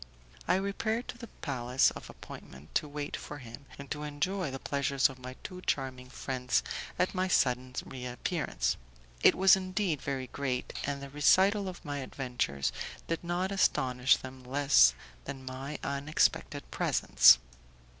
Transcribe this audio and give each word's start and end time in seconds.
I 0.47 0.55
repaired 0.55 1.07
to 1.09 1.17
the 1.19 1.27
place 1.27 1.91
of 1.91 2.09
appointment 2.09 2.73
to 2.73 2.87
wait 2.87 3.15
for 3.15 3.37
him, 3.37 3.67
and 3.77 3.91
to 3.91 4.01
enjoy 4.01 4.49
the 4.49 4.57
pleasure 4.57 4.95
of 4.95 5.19
my 5.19 5.35
two 5.43 5.61
charming 5.61 6.09
friends 6.09 6.63
at 6.97 7.13
my 7.13 7.27
sudden 7.27 7.75
reappearance. 7.85 8.77
It 9.21 9.35
was 9.35 9.55
indeed 9.55 10.01
very 10.01 10.25
great, 10.25 10.73
and 10.85 11.03
the 11.03 11.09
recital 11.11 11.67
of 11.67 11.85
my 11.85 11.99
adventures 11.99 12.71
did 13.07 13.23
not 13.23 13.51
astonish 13.51 14.17
them 14.17 14.43
less 14.43 14.95
than 15.25 15.45
my 15.45 15.77
unexpected 15.83 16.71
presence. 16.71 17.37